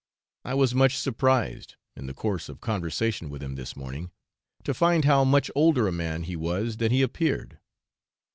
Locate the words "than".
6.77-6.91